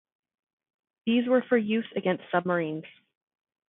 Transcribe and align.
These 1.05 1.27
were 1.27 1.43
for 1.47 1.59
use 1.59 1.85
against 1.95 2.23
submarines. 2.31 2.85